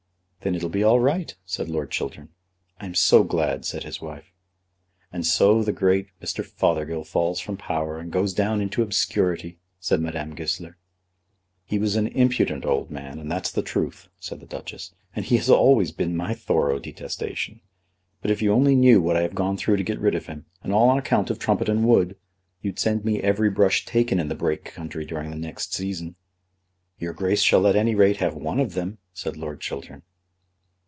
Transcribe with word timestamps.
"Then 0.43 0.55
it'll 0.55 0.69
be 0.69 0.83
all 0.83 0.99
right," 0.99 1.35
said 1.45 1.69
Lord 1.69 1.91
Chiltern. 1.91 2.29
"I 2.79 2.87
am 2.87 2.95
so 2.95 3.23
glad," 3.23 3.63
said 3.63 3.83
his 3.83 4.01
wife. 4.01 4.33
"And 5.13 5.23
so 5.23 5.61
the 5.61 5.71
great 5.71 6.07
Mr. 6.19 6.43
Fothergill 6.43 7.03
falls 7.03 7.39
from 7.39 7.57
power, 7.57 7.99
and 7.99 8.11
goes 8.11 8.33
down 8.33 8.59
into 8.59 8.81
obscurity," 8.81 9.59
said 9.79 10.01
Madame 10.01 10.33
Goesler. 10.33 10.79
"He 11.63 11.77
was 11.77 11.95
an 11.95 12.07
impudent 12.07 12.65
old 12.65 12.89
man, 12.89 13.19
and 13.19 13.31
that's 13.31 13.51
the 13.51 13.61
truth," 13.61 14.09
said 14.19 14.39
the 14.39 14.47
Duchess; 14.47 14.95
"and 15.15 15.25
he 15.25 15.37
has 15.37 15.47
always 15.47 15.91
been 15.91 16.17
my 16.17 16.33
thorough 16.33 16.79
detestation. 16.79 17.61
But 18.23 18.31
if 18.31 18.41
you 18.41 18.51
only 18.51 18.73
knew 18.75 18.99
what 18.99 19.15
I 19.17 19.21
have 19.21 19.35
gone 19.35 19.57
through 19.57 19.77
to 19.77 19.83
get 19.83 19.99
rid 20.01 20.15
of 20.15 20.25
him, 20.25 20.47
and 20.63 20.73
all 20.73 20.89
on 20.89 20.97
account 20.97 21.29
of 21.29 21.37
Trumpeton 21.37 21.83
Wood, 21.83 22.15
you'd 22.63 22.79
send 22.79 23.05
me 23.05 23.19
every 23.21 23.51
brush 23.51 23.85
taken 23.85 24.19
in 24.19 24.27
the 24.27 24.33
Brake 24.33 24.65
country 24.65 25.05
during 25.05 25.29
the 25.29 25.35
next 25.37 25.75
season." 25.75 26.15
"Your 26.97 27.13
Grace 27.13 27.43
shall 27.43 27.67
at 27.67 27.75
any 27.75 27.93
rate 27.93 28.17
have 28.17 28.33
one 28.33 28.59
of 28.59 28.73
them," 28.73 28.97
said 29.13 29.37
Lord 29.37 29.61
Chiltern. 29.61 30.01